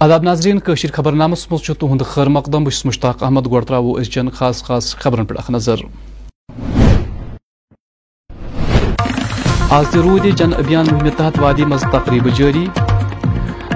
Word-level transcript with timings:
آداب 0.00 0.22
ناظرین 0.24 0.58
کشیر 0.64 0.90
خبر 0.92 1.12
نامس 1.12 1.46
مز 1.50 1.62
تہد 1.80 2.02
خیر 2.06 2.28
مقدم 2.28 2.64
بس 2.64 2.84
مشتاق 2.86 3.22
احمد 3.22 3.46
گۄڈ 3.52 3.64
ترٛاوو 3.66 3.98
أسۍ 4.00 4.28
خاص 4.34 4.62
خاص 4.64 4.94
خبرن 4.96 5.26
پٮ۪ٹھ 5.26 5.38
اکھ 5.40 5.50
نظر. 5.50 5.76
آز 9.76 9.86
تہ 9.92 10.30
جن 10.38 10.52
ابھیان 10.58 10.86
مہمہِ 10.92 11.12
تحت 11.16 11.38
وادی 11.42 11.64
مز 11.64 11.84
تقریب 11.92 12.28
جٲری 12.36 12.66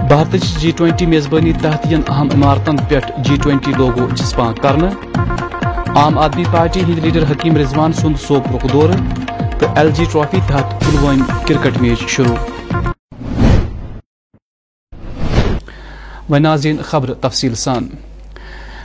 بھارتچ 0.08 0.44
جی 0.60 0.70
ٹوینٹی 0.76 1.06
میزبانی 1.06 1.52
تحت 1.62 1.86
ین 1.92 2.02
اہم 2.08 2.28
عمارتن 2.34 2.76
پٮ۪ٹھ 2.88 3.20
جی 3.28 3.36
ٹوینٹی 3.42 3.72
لوگو 3.78 4.08
جسپاں 4.14 4.52
کرنہٕ 4.62 5.96
عام 5.96 6.18
آدمی 6.18 6.44
پارٹی 6.52 6.80
ہند 6.88 7.04
لیڈر 7.04 7.30
حکیم 7.30 7.56
رضوان 7.56 7.92
سند 8.02 8.20
سوپرُک 8.26 8.72
دورٕ. 8.72 8.96
تہٕ 9.58 9.76
ایل 9.76 9.90
جی 9.96 10.04
ٹرافی 10.12 10.40
تحت 10.48 10.80
پلوٲمۍ 10.80 11.46
کرکٹ 11.46 11.80
میچ 11.82 12.08
شروع. 12.08 12.59
وۄنۍ 16.30 16.40
ناظرین 16.40 16.76
خبر 16.82 17.12
تفصیل 17.20 17.54
سان۔ 17.54 17.86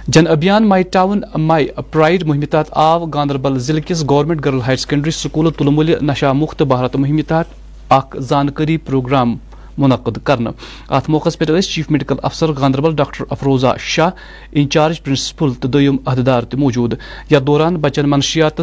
جن 0.08 0.28
ابھیان 0.28 0.68
مائی 0.68 0.84
ٹاؤن، 0.84 1.22
مائی 1.38 1.68
پرائڈ 1.92 2.24
مہمہ 2.24 2.46
تحت 2.52 2.70
آو 2.72 3.06
گاندربل 3.06 3.58
ضلع 3.60 3.80
کس 3.88 4.04
government 4.10 4.46
girl 4.46 4.62
higher 4.62 4.78
secondary 4.78 5.12
school 5.12 5.52
Tulmul 5.58 5.94
نشہ 6.02 6.32
مخت 6.36 6.62
بھارت 6.62 6.96
مہمہ 6.96 7.22
تحت 7.28 7.54
اخ 7.90 8.16
زانکاری 8.30 8.78
پروگرام 8.78 9.36
منعقد 9.78 10.18
کرنا۔ 10.24 10.52
ات 10.90 11.10
موقع 11.10 11.30
پہ 11.38 11.60
چیف 11.62 11.90
میڈیکل 11.92 12.16
افسر 12.24 12.52
Ganderbal 12.60 12.96
doctor 12.96 13.24
Afroza 13.30 13.76
Shah, 13.80 14.10
in-charge 14.52 15.04
principal 15.04 15.54
تو 15.54 15.68
دم 15.68 15.98
عہدیدار 16.06 16.44
تہ 16.50 16.58
موجود۔ 16.58 16.94
یتھ 17.32 17.44
دوران 17.48 17.76
بچن 17.76 18.10
منشیات 18.10 18.62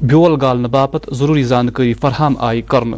بیول 0.00 0.40
گالنے 0.40 0.68
باپت 0.68 1.08
ضروری 1.14 1.42
زانکاری 1.42 1.92
فراہم 1.94 2.34
آئی 2.38 2.62
کرنا 2.62 2.96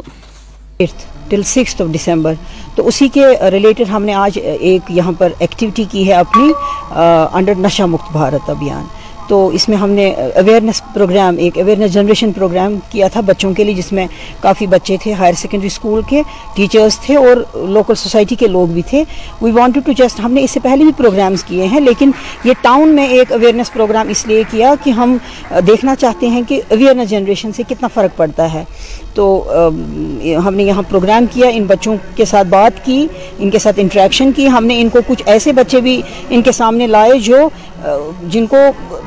ٹل 1.29 1.43
سکس 1.45 1.81
آف 1.81 1.87
ڈسمبر 1.91 2.33
تو 2.75 2.87
اسی 2.87 3.07
کے 3.13 3.25
ریلیٹڈ 3.51 3.89
ہم 3.89 4.03
نے 4.03 4.13
آج 4.13 4.39
ایک 4.41 4.91
یہاں 4.91 5.11
پر 5.17 5.31
ایکٹیویٹی 5.39 5.83
کی 5.91 6.07
ہے 6.07 6.13
اپنی 6.13 6.51
انڈر 6.91 7.55
نشہ 7.57 7.83
مکت 7.83 8.11
بھارت 8.11 8.49
ابھیان۔ 8.49 8.85
تو 9.27 9.47
اس 9.47 9.67
میں 9.69 9.77
ہم 9.77 9.89
نے 9.89 10.09
اویئرنیس 10.11 10.81
پروگرام 10.93 11.35
ایک 11.37 11.57
اویئرنیس 11.57 11.93
جنریشن 11.93 12.31
پروگرام 12.31 12.75
کیا 12.89 13.07
تھا 13.07 13.21
بچوں 13.25 13.53
کے 13.53 13.63
لیے، 13.63 13.73
جس 13.73 13.91
میں 13.91 14.05
کافی 14.41 14.67
بچے 14.67 14.97
تھے 15.03 15.13
ہائر 15.13 15.33
سیکنڈری 15.37 15.67
اسکول 15.67 16.01
کے 16.09 16.21
ٹیچرز 16.55 16.99
تھے 17.05 17.15
اور 17.17 17.43
لوکل 17.67 17.95
سوسائٹی 17.95 18.35
کے 18.35 18.47
لوگ 18.47 18.67
بھی 18.67 18.81
تھے۔ 18.81 19.03
وی 19.41 19.51
وانٹیڈ 19.51 19.85
ٹو 19.85 19.91
جسٹ 19.97 20.19
ہم 20.19 20.33
نے 20.33 20.43
اس 20.43 20.51
سے 20.51 20.59
پہلے 20.63 20.83
بھی 20.83 20.91
پروگرامز 20.97 21.43
کیے 21.43 21.65
ہیں، 21.65 21.79
لیکن 21.79 22.11
یہ 22.43 22.53
ٹاؤن 22.61 22.95
میں 22.95 23.07
ایک 23.07 23.31
اویئرنیس 23.31 23.73
پروگرام 23.73 24.09
اس 24.09 24.25
لیے 24.27 24.43
کیا 24.51 24.73
کہ 24.83 24.89
ہم 24.89 25.17
دیکھنا 25.67 25.95
چاہتے 25.95 26.27
ہیں 26.27 26.41
کہ 26.47 26.61
اویئرنیس 26.69 27.09
جنریشن 27.09 27.51
سے 27.51 27.63
کتنا 27.69 27.87
فرق 27.93 28.17
پڑتا 28.17 28.53
ہے۔ 28.53 28.63
تو 29.13 29.25
ہم 30.45 30.53
نے 30.55 30.63
یہاں 30.63 30.81
پروگرام 30.89 31.25
کیا، 31.33 31.49
ان 31.49 31.63
بچوں 31.63 31.95
کے 32.15 32.25
ساتھ 32.25 32.47
بات 32.47 32.83
کی، 32.85 33.05
ان 33.39 33.49
کے 33.49 33.59
ساتھ 33.59 33.79
انٹریکشن 33.79 34.31
کی۔ 34.31 34.47
ہم 34.47 34.65
نے 34.65 34.79
ان 34.81 34.89
کو 34.89 34.99
کچھ 35.07 35.23
ایسے 35.25 35.53
بچے 35.53 35.81
بھی 35.81 36.01
ان 36.29 36.41
کے 36.41 36.51
سامنے 36.51 36.87
لائے 36.87 37.19
جو 37.19 37.47
جن 38.29 38.45
کو 38.45 38.57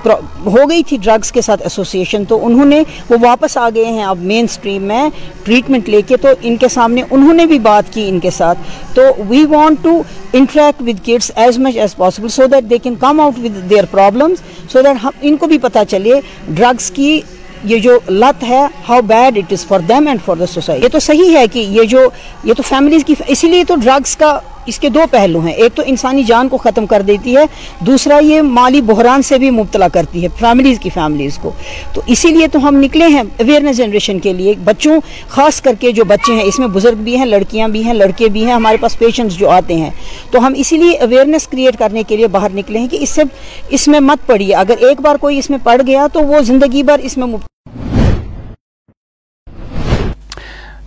ہو 0.09 0.69
گئی 0.70 0.83
تھی 0.83 0.97
ڈرگس 1.03 1.33
کے 1.33 1.41
ساتھ 1.41 1.62
ایسوسیشن 1.62 2.25
تو 2.25 2.39
انہوں 2.47 2.64
نے 2.64 2.83
وہ 3.11 3.17
واپس 3.23 3.56
آ 3.56 3.69
گئے 3.75 3.84
ہیں 3.84 4.05
اب 4.05 4.19
مین 4.23 4.47
سٹریم 4.47 4.83
میں 4.83 5.09
ٹریٹمنٹ 5.45 5.89
لے 5.89 6.03
کے، 6.03 6.17
تو 6.17 6.28
ان 6.42 6.56
کے 6.56 6.69
سامنے 6.69 7.03
انہوں 7.11 7.34
نے 7.34 7.47
بھی 7.47 7.59
بات 7.59 7.92
کی 7.92 8.09
ان 8.09 8.20
کے 8.20 8.31
ساتھ۔ 8.31 8.59
تو 8.95 9.03
we 9.29 9.45
want 9.51 9.83
to 9.83 10.01
interact 10.33 10.83
with 10.86 11.05
kids 11.06 11.31
as 11.36 11.59
much 11.59 11.77
as 11.77 11.97
possible 11.97 12.29
so 12.29 12.47
that 12.47 12.70
they 12.70 12.79
can 12.79 12.95
come 13.01 13.20
out 13.20 13.39
with 13.39 13.59
their 13.70 13.84
problems 13.91 14.42
so 14.73 14.83
that 14.83 15.05
ہم 15.05 15.11
ان 15.20 15.36
کو 15.36 15.47
بھی 15.47 15.59
پتہ 15.59 15.84
چلے 15.89 16.20
ڈرگس 16.48 16.91
کی 16.91 17.20
یہ 17.64 17.79
جو 17.79 17.98
لت 18.09 18.42
ہے 18.48 18.64
how 18.89 19.01
bad 19.06 19.39
it 19.39 19.52
is 19.52 19.67
for 19.67 19.80
them 19.89 20.07
and 20.07 20.20
for 20.25 20.36
the 20.36 20.46
society 20.46 20.85
یہ 20.85 20.89
تو 20.89 20.98
صحیح 20.98 21.36
ہے 21.36 21.46
کہ 21.52 21.58
یہ 21.58 21.85
جو 21.85 22.08
یہ 22.45 22.55
تو 22.55 22.63
فیملیز 22.63 23.05
کی 23.05 23.14
اسی 23.27 23.48
لیے 23.48 23.64
تو 23.64 23.75
ڈرگس 23.75 24.17
کا 24.17 24.39
اس 24.68 24.79
کے 24.79 24.89
دو 24.89 25.01
پہلو 25.11 25.40
ہیں۔ 25.40 25.52
ایک 25.52 25.74
تو 25.74 25.83
انسانی 25.86 26.23
جان 26.23 26.48
کو 26.48 26.56
ختم 26.56 26.86
کر 26.86 27.02
دیتی 27.02 27.36
ہے، 27.36 27.45
دوسرا 27.80 28.18
یہ 28.18 28.42
مالی 28.42 28.80
بحران 28.80 29.23
سے 29.23 29.39
بھی 29.39 29.51
مبتلا 29.51 29.89
کرتی 29.89 30.23
ہے 30.23 30.29
فیملیز 30.39 30.79
کی 30.80 30.90
فیملیز 30.90 31.39
کو۔ 31.42 31.52
تو 31.92 32.02
اسی 32.06 32.29
لیے 32.29 32.48
تو 32.48 32.68
ہم 32.68 32.77
نکلے 32.77 33.07
ہیں 33.07 33.23
اویئرنیس 33.39 33.77
جنریشن 33.77 34.18
کے 34.18 34.33
لیے۔ 34.33 34.55
بچوں، 34.64 35.01
خاص 35.28 35.61
کر 35.61 35.74
کے 35.80 35.92
جو 35.92 36.05
بچے 36.05 36.33
ہیں، 36.33 36.42
اس 36.42 36.58
میں 36.58 36.68
بزرگ 36.68 36.96
بھی 36.96 37.17
ہیں، 37.17 37.27
لڑکیاں 37.27 37.68
بھی 37.68 37.84
ہیں، 37.84 37.95
لڑکے 37.95 38.28
بھی 38.28 38.45
ہیں، 38.45 38.52
ہمارے 38.52 38.77
پاس 38.80 38.98
پیشنٹس 38.98 39.34
جو 39.34 39.48
آتے 39.51 39.74
ہیں۔ 39.74 39.90
تو 40.30 40.46
ہم 40.46 40.52
اسی 40.57 40.77
لیے 40.77 40.98
اویئرنیس 40.98 41.48
کریٹ 41.48 41.78
کرنے 41.78 42.02
کے 42.02 42.17
لیے 42.17 42.27
باہر 42.27 42.51
نکلے 42.55 42.78
ہیں 42.78 42.89
کہ 42.89 42.98
اس 43.01 43.11
سے، 43.11 43.23
اس 43.68 43.89
میں 43.89 44.01
مت 44.01 44.27
پڑیے 44.27 44.55
اگر 44.55 44.74
ایک 44.78 45.01
بار 45.01 45.17
کوئی 45.17 45.39
اس 45.39 45.51
میں 45.51 45.58
پڑ 45.62 45.80
گیا 45.86 46.07
تو 46.12 46.20
وہ 46.20 46.40
زندگی 46.40 46.83
بھر 46.83 46.98
اس 46.98 47.17
میں 47.17 47.27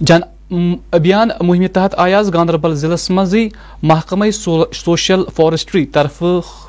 جن 0.02 0.20
ابھیان 0.52 1.30
مہم 1.42 1.66
تحت 1.74 1.94
آیاز 1.98 2.34
گاندربل 2.34 2.74
ضلع 2.76 2.96
مزی 3.10 3.48
محکمہ 3.84 4.26
سوشل 4.32 5.24
فارسٹری 5.36 5.86
طرف 5.86 6.22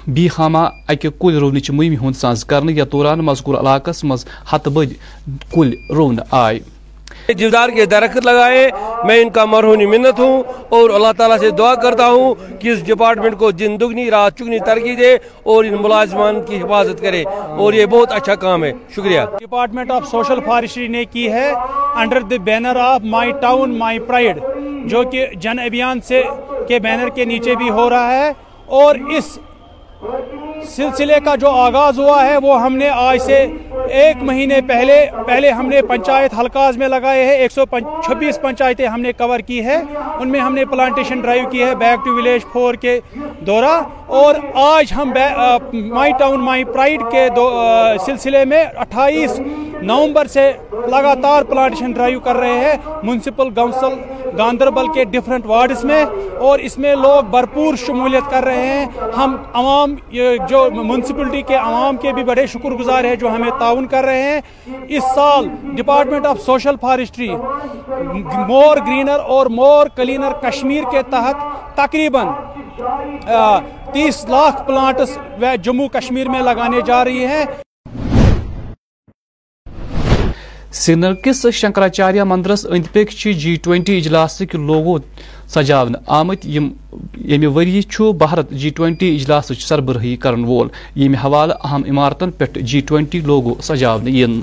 بی 0.06 0.26
خامہ 0.28 0.58
اکہ 0.88 1.08
کل 1.20 1.38
رونچ 1.38 1.70
مہم 1.70 1.94
ہند 2.02 2.16
ساز 2.16 2.44
کرنے 2.44 2.72
یا 2.72 2.84
دوران 2.92 3.24
مذکور 3.24 3.58
علاقس 3.60 4.04
مز 4.04 4.24
ہتھ 4.52 4.68
بد 4.68 4.92
کل 5.50 5.72
رون 5.90 6.18
آئے 6.30 6.58
جیودار 7.28 7.68
کے 7.68 7.84
درخت 7.84 8.26
لگائے، 8.26 8.68
میں 9.04 9.20
ان 9.22 9.30
کا 9.30 9.44
مرہونی 9.44 9.86
منت 9.86 10.18
ہوں 10.18 10.42
اور 10.68 10.90
اللہ 10.90 11.12
تعالیٰ 11.16 11.38
سے 11.38 11.50
دعا 11.50 11.74
کرتا 11.74 12.08
ہوں 12.08 12.34
کہ 12.60 12.68
اس 12.68 12.86
ڈپارٹمنٹ 12.86 13.38
کو 13.38 13.50
جن 13.50 13.80
دگنی 13.80 14.10
رات 14.10 14.38
چگنی 14.38 14.58
ترقی 14.58 14.94
دے 14.96 15.12
اور 15.42 15.64
ان 15.64 15.76
ملازمان 15.80 16.42
کی 16.42 16.60
حفاظت 16.62 17.00
کرے 17.00 17.22
اور 17.58 17.72
یہ 17.72 17.86
بہت 17.86 18.12
اچھا 18.12 18.34
کام 18.34 18.64
ہے۔ 18.64 18.72
شکریہ۔ 18.96 19.20
ڈپارٹمنٹ 19.40 19.90
آف 19.90 20.08
سوشل 20.10 20.40
فارسٹری 20.46 20.88
نے 20.88 21.04
کی 21.04 21.30
ہے 21.32 21.50
under 21.96 22.20
the 22.20 22.38
banner 22.38 22.76
of 22.76 23.00
my 23.04 23.32
town 23.40 23.78
my 23.78 23.98
pride 23.98 24.38
جو 24.84 25.02
کہ 25.02 25.26
جن 25.34 25.58
ابھیان 25.58 26.00
سے 26.00 26.22
کے 26.68 26.78
بینر 26.78 27.08
کے 27.08 27.24
نیچے 27.24 27.54
بھی 27.54 27.70
ہو 27.70 27.88
رہا 27.90 28.10
ہے 28.10 28.32
اور 28.66 28.96
اس 29.16 29.38
سلسلے 30.68 31.18
کا 31.24 31.34
جو 31.34 31.48
آغاز 31.48 31.98
ہوا 31.98 32.24
ہے، 32.26 32.36
وہ 32.36 32.60
ہم 32.62 32.76
نے 32.76 32.88
آج 32.88 33.18
سے 33.22 33.46
ایک 34.00 34.22
مہینے 34.22 34.60
پہلے 34.66 34.94
پہلے 35.26 35.50
ہم 35.50 35.66
نے 35.68 35.80
پنچایت 35.88 36.34
حلقاز 36.38 36.76
میں 36.78 36.88
لگائے 36.88 37.24
ہیں، 37.24 37.32
ایک 37.32 37.52
سو 37.52 37.64
چھبیس 38.04 38.40
پنچایتیں 38.42 38.86
ہم 38.86 39.00
نے 39.00 39.12
کور 39.18 39.40
کی 39.46 39.64
ہے 39.64 39.76
ان 40.18 40.28
میں 40.28 40.40
ہم 40.40 40.54
نے 40.54 40.64
پلانٹیشن 40.70 41.20
ڈرائیو 41.20 41.48
کی 41.50 41.62
ہے 41.62 41.74
بیک 41.78 42.04
ٹو 42.04 42.14
ولیج 42.16 42.44
فور 42.52 42.74
کے 42.84 42.98
دورہ۔ 43.46 43.80
اور 44.18 44.34
آج 44.62 44.92
ہم 44.96 45.12
مائی 45.72 46.12
ٹاؤن 46.18 46.40
مائی 46.44 46.64
پرائڈ 46.64 47.02
کے 47.12 47.28
سلسلے 48.06 48.44
میں 48.44 48.64
اٹھائیس 48.76 49.40
نومبر 49.86 50.26
سے 50.26 50.50
لگاتار 50.70 51.42
پلانٹیشن 51.42 51.92
ڈرائیو 51.92 52.20
کر 52.20 52.36
رہے 52.36 52.58
ہیں۔ 52.58 52.76
منسپل 53.02 53.50
کونسل 53.54 53.94
گاندربل 54.38 54.86
کے 54.92 55.04
ڈیفرنٹ 55.04 55.46
وارڈز 55.46 55.84
میں 55.84 56.04
اور 56.38 56.58
اس 56.58 56.78
میں 56.78 56.94
لوگ 56.96 57.30
بھرپور 57.30 57.76
شمولیت 57.76 58.30
کر 58.30 58.44
رہے 58.44 58.66
ہیں۔ 58.66 58.86
ہم 59.16 59.36
عوام 59.52 59.94
جو 60.48 60.64
منسپلٹی 60.74 61.42
کے 61.48 61.54
عوام 61.54 61.96
کے 62.02 62.12
بھی 62.12 62.24
بڑے 62.24 62.46
شکر 62.52 62.70
گزار 62.80 63.04
ہیں 63.04 63.16
جو 63.16 63.28
ہمیں 63.28 63.50
تعاون 63.58 63.86
کر 63.86 64.04
رہے 64.04 64.22
ہیں۔ 64.22 64.40
اس 64.88 65.02
سال 65.14 65.48
department 65.76 66.26
of 66.26 66.40
social 66.40 66.76
forestry 66.80 67.28
more 68.48 68.76
greener 68.86 69.20
اور 69.34 69.46
مور 69.58 69.86
کلینر 69.96 70.32
کشمیر 70.42 70.90
کے 70.92 71.02
تحت 71.10 71.76
تقریباً 71.76 72.26
تیس 73.92 74.24
لاکھ 74.28 74.66
پلانٹس 74.66 75.18
جموں 75.64 75.88
کشمیر 75.92 76.28
میں 76.28 76.42
لگانے 76.42 76.80
جا 76.86 77.04
رہی 77.04 77.24
ہیں۔ 77.26 77.44
سری 80.74 81.14
کس 81.24 81.46
شنکراچاریہ 81.52 82.22
مندرس 82.22 82.64
اند 82.66 82.86
پک 82.92 83.10
جی 83.38 83.54
ٹوینٹی 83.62 83.96
اجلاسک 83.96 84.54
لوگو 84.54 84.96
سجا 85.54 85.82
آمت 86.18 86.46
یم 86.46 86.68
وری 87.54 87.80
بھارت 88.18 88.50
جی 88.50 88.70
ٹوینٹی 88.70 89.14
اجلاس 89.14 89.52
سربراہی 89.58 90.14
کرن 90.16 90.44
وول۔ 90.44 90.68
یم 90.96 91.14
حوالہ 91.14 91.54
اہم 91.64 91.82
عمارتن 91.90 92.30
پہ 92.30 92.44
جی 92.60 92.80
ٹوینٹی 92.80 93.20
لوگو 93.20 93.54
سجا 93.62 93.96
ین۔ 94.06 94.40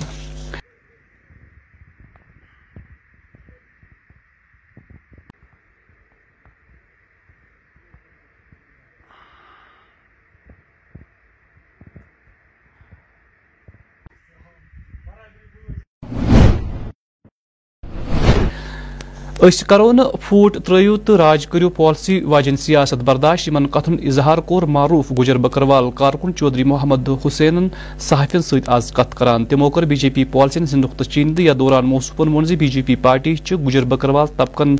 اس 19.47 19.59
کرو 19.67 19.91
نا 19.91 20.03
پھوٹ 20.21 20.57
ترو 20.65 20.95
تو 21.05 21.17
راج 21.17 21.45
کرو 21.47 21.69
پالسی 21.75 22.19
واجن 22.31 22.57
سیاست 22.57 23.03
برداشت 23.05 23.49
ان 23.55 23.67
کتن 23.71 23.95
اظہار 24.07 24.37
کور 24.47 24.63
معروف 24.75 25.11
گجر 25.19 25.37
بکروال 25.43 25.89
کارکن 25.95 26.33
چودھری 26.35 26.63
محمد 26.71 27.09
حسین 27.25 27.67
صحافین 28.07 28.41
ست 28.41 28.69
آز 28.69 28.91
کت 28.93 29.15
کران۔ 29.17 29.45
تمو 29.45 29.69
کر 29.75 29.85
بی 29.89 29.95
جے 29.95 30.09
پی 30.15 30.23
پالسی 30.31 30.59
ہند 30.59 30.73
نقطہ 30.83 31.03
چیند 31.03 31.39
یا 31.39 31.53
دوران 31.59 31.85
موصوفن 31.85 32.33
وون 32.33 32.45
B 32.59 32.67
J 32.67 32.81
P 32.85 32.95
party 33.01 33.35
Gujjar 33.67 33.85
Bakarwal 33.93 34.27
طبقن 34.37 34.75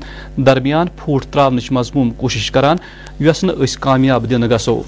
درمیان 0.46 0.88
پھوٹ 0.98 1.26
تراونچ 1.32 1.72
مضموم 1.72 2.10
کوشش 2.18 2.52
کران 2.52 2.78
یس 3.20 3.44
نس 3.44 3.78
کامیاب 3.78 4.30
دن 4.30 4.50
گسو 4.52 4.82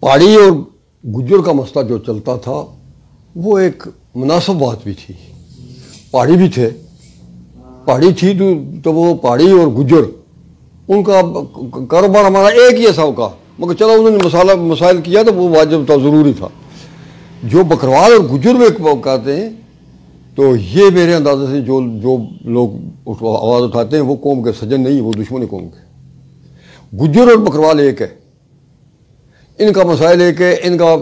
پہاڑی 0.00 0.34
اور 0.34 0.52
گجر 1.04 1.40
کا 1.46 1.52
مسئلہ 1.52 1.86
جو 1.88 1.98
چلتا 2.06 2.36
تھا، 2.44 2.62
وہ 3.34 3.58
ایک 3.58 3.88
مناسب 4.14 4.54
بات 4.60 4.84
بھی 4.84 4.94
تھی۔ 5.06 5.14
پہاڑی 6.16 6.36
بھی 6.36 6.48
تھے۔ 6.48 6.70
پہاڑی 7.84 8.12
تھی 8.12 8.38
تو, 8.38 8.52
تو 8.84 8.92
وہ 8.92 9.14
پہاڑی 9.14 9.50
اور 9.50 9.68
گجر۔ 9.68 10.02
ان 10.88 11.02
کا 11.02 11.22
کاروبار 11.88 12.24
ہمارا 12.24 12.46
ایک 12.46 12.80
ہی 12.80 12.86
ہے 12.86 13.12
کا۔ 13.16 13.28
مگر 13.58 13.74
چلو 13.74 13.90
انہوں 13.90 14.10
نے 14.10 14.16
مسالہ 14.24 14.54
مسائل 14.54 15.00
کیا 15.00 15.22
تو 15.22 15.34
وہ 15.34 15.56
واجب 15.56 15.80
تھا 15.86 15.94
ضروری 15.94 16.32
تھا۔ 16.38 16.48
جو 17.42 17.64
بکروال 17.64 18.12
اور 18.12 18.20
گجر 18.20 18.54
میں 18.54 18.68
کہتے 19.04 19.36
ہیں 19.36 19.50
تو 20.36 20.56
یہ 20.56 20.90
میرے 20.94 21.14
اندازے 21.14 21.46
سے 21.46 21.60
جو 21.60 21.80
جو 22.02 22.16
لوگ 22.44 22.68
آواز 23.26 23.62
اٹھاتے 23.62 23.96
ہیں 23.96 24.04
وہ 24.04 24.16
قوم 24.16 24.42
کے 24.42 24.52
سجن 24.52 24.80
نہیں 24.80 25.00
وہ 25.00 25.12
دشمن 25.12 25.46
قوم 25.50 25.68
کے۔ 25.68 25.80
گجر 26.96 27.20
اور 27.20 27.36
بکروال 27.36 27.78
ایک 27.78 28.02
ہے۔ 28.02 28.08
ان 29.58 29.72
کا 29.72 29.82
مسائل 29.84 30.20
ایک 30.20 30.40
ہے 30.40 30.56
ان 30.62 30.78
کا 30.78 30.96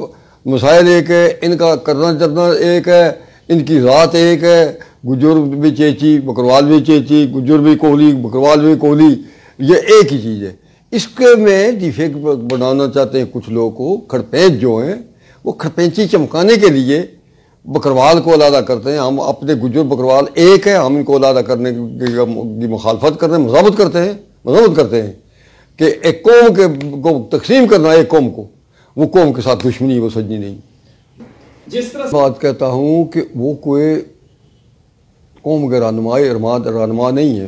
مسائل 0.46 0.86
ایک 0.86 1.10
ہے 1.10 1.26
ان 1.26 1.56
کا 1.56 1.76
کرنا 1.76 2.18
چرنا 2.18 2.46
ایک 2.46 2.88
ہے 2.88 3.08
ان 3.48 3.60
کی 3.60 3.80
ذات 3.80 4.14
ایک 4.14 4.42
ہے۔ 4.42 4.93
گجر 5.08 5.36
بھی 5.60 5.74
چیچی 5.76 6.18
بکروال 6.20 6.64
بھی 6.64 6.84
چیچی 6.84 7.24
گجر 7.34 7.58
بھی 7.58 7.74
کوہلی 7.76 8.12
بکروال 8.12 8.60
بھی 8.60 8.74
کوہلی 8.78 9.14
یہ 9.58 9.74
ایک 9.74 10.12
ہی 10.12 10.18
چیز 10.18 10.42
ہے۔ 10.42 10.52
اس 10.90 11.06
کے 11.08 11.34
میں 11.36 11.70
ڈیفیکٹ 11.72 12.16
بنانا 12.52 12.86
چاہتے 12.94 13.18
ہیں 13.18 13.24
کچھ 13.32 13.50
لوگ 13.50 13.70
کو 13.72 13.96
کھڑپینچ 13.96 14.52
جو 14.60 14.76
ہیں 14.76 14.94
وہ 15.44 15.52
کھڑپینچی 15.52 16.06
چمکانے 16.08 16.54
کے 16.56 16.68
لیے 16.68 17.02
بکروال 17.64 18.20
کو 18.22 18.34
علیحدہ 18.34 18.60
کرتے 18.68 18.92
ہیں۔ 18.92 18.98
ہم 18.98 19.20
اپنے 19.20 19.54
گجر 19.54 19.82
بکروال 19.82 20.24
ایک 20.34 20.66
ہے 20.68 20.76
ہم 20.76 20.96
ان 20.96 21.04
کو 21.04 21.16
علیحدہ 21.16 21.42
کرنے 21.46 21.70
کی 21.72 22.66
مخالفت 22.66 23.20
کرتے 23.20 23.36
ہیں 23.36 23.42
مضابط 23.42 23.78
کرتے 23.78 23.98
ہیں 23.98 24.12
مضابط 24.44 24.76
کرتے 24.76 25.02
ہیں 25.02 25.12
کہ 25.78 25.94
ایک 26.02 26.22
قوم 26.22 26.54
کے 26.54 26.66
کو 27.02 27.28
تقسیم 27.30 27.66
کرنا 27.66 27.90
ایک 27.90 28.08
قوم 28.08 28.30
کو۔ 28.30 28.46
وہ 28.96 29.06
قوم 29.06 29.32
کے 29.32 29.42
ساتھ 29.42 29.66
دشمنی 29.66 29.98
وہ 29.98 30.08
سجنی 30.08 30.38
نہیں۔ 30.38 30.54
جس 31.66 31.92
طرح 31.92 32.06
بات 32.12 32.40
کہتا 32.40 32.66
ہوں 32.66 33.04
کہ 33.04 33.20
وہ 33.34 33.54
کوئی 33.54 33.94
قوم 35.44 35.70
کے 35.70 35.80
رہنمائی 35.80 36.28
رہنما 36.30 37.10
نہیں 37.10 37.40
ہے۔ 37.40 37.46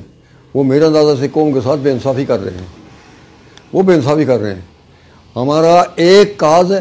وہ 0.54 0.64
میرا 0.64 0.86
اندازہ 0.86 1.20
سے 1.20 1.28
قوم 1.32 1.52
کے 1.52 1.60
ساتھ 1.64 1.80
بے 1.80 1.90
انصافی 1.90 2.24
کر 2.24 2.40
رہے 2.42 2.50
ہیں۔ 2.50 2.66
وہ 3.72 3.82
بے 3.82 3.94
انصافی 3.94 4.24
کر 4.24 4.38
رہے 4.40 4.54
ہیں۔ 4.54 4.60
ہمارا 5.36 5.82
ایک 5.96 6.38
کاز 6.38 6.72
ہے 6.72 6.80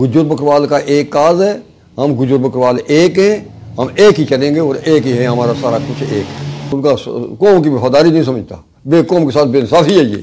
گجر 0.00 0.24
بکروال 0.24 0.66
کا 0.66 0.76
ایک 0.76 1.10
کاز 1.10 1.42
ہے۔ 1.42 1.52
ہم 1.98 2.20
گجر 2.20 2.36
بکروال 2.36 2.76
ایک 2.86 3.18
ہیں 3.18 3.36
ہم 3.78 3.86
ایک 3.96 4.20
ہی 4.20 4.24
چلیں 4.24 4.54
گے 4.54 4.60
اور 4.60 4.74
ایک 4.84 5.06
ہی 5.06 5.18
ہے 5.18 5.26
ہمارا 5.26 5.52
سارا 5.60 5.78
کچھ 5.78 6.04
ایک 6.10 6.22
ہے۔ 6.22 6.52
ان 6.72 6.82
کا 6.82 6.94
قوم 7.38 7.62
کی 7.62 7.68
وفاداری 7.68 8.10
نہیں 8.10 8.22
سمجھتا۔ 8.22 8.56
بے 8.84 9.02
قوم 9.02 9.26
کے 9.26 9.32
ساتھ 9.32 9.48
بے 9.48 9.60
انصافی 9.60 9.98
ہے 9.98 10.04
یہ۔ 10.04 10.16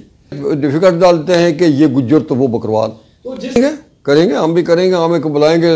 ڈفیکلٹ 0.54 1.02
ڈالتے 1.02 1.38
ہیں 1.38 1.54
کہ 1.54 1.64
یہ 1.64 1.88
گجر 1.88 2.20
تو 2.20 2.36
وہ 2.36 2.48
بکروال۔ 2.48 2.90
کریں 4.04 4.30
گے؟ 4.30 4.36
ہم 4.36 4.54
بھی 4.54 4.64
کریں 4.64 4.90
گے 4.90 4.96
ہم 4.96 5.12
ایک 5.12 5.26
بلائیں 5.26 5.62
گے 5.62 5.68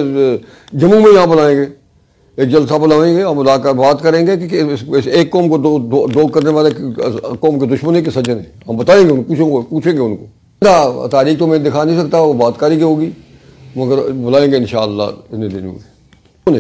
جموں 0.74 1.02
میں 1.02 1.14
یہاں 1.14 1.28
بلائیں 1.28 1.58
گے۔ 1.58 1.85
ایک 2.38 2.50
جلسہ 2.52 2.74
بلائیں 2.74 3.16
گے 3.18 3.22
اور 3.22 3.36
بلا 3.36 3.58
کر 3.58 3.74
بات 3.74 4.02
کریں 4.04 4.26
گے 4.28 4.36
کہ 4.48 4.62
ایک 5.06 5.32
قوم 5.32 5.48
کو 5.50 5.58
دو 5.58 5.78
دو, 6.14 6.28
کرنے 6.28 6.50
والے 6.52 6.70
قوم 7.40 7.60
کے 7.60 7.66
دشمنی 7.76 8.02
کے 8.04 8.12
سجن 8.12 8.38
ہیں۔ 8.38 8.46
ہم 8.68 8.78
بتائیں 8.78 9.04
گے 9.06 9.12
ان 9.12 9.24
پوچھیں 9.24 9.46
گے 9.46 9.62
پوچھیں 9.70 9.94
گے 9.94 10.00
ان 10.00 10.16
کو۔ 10.16 11.08
تاریخ 11.12 11.40
تو 11.40 11.48
میں 11.48 11.60
دکھا 11.60 11.84
نہیں 11.84 12.00
سکتا 12.02 12.20
وہ 12.20 12.34
بات 12.34 12.60
کاری 12.60 12.76
کی 12.76 12.84
ہوگی۔ 12.84 13.10
مگر 13.76 14.12
بلائیں 14.12 14.52
گے 14.52 14.58
انشاءاللہ 14.58 15.04
انہیں 15.32 15.50
دینوں 15.50 15.74
گے 15.74 16.60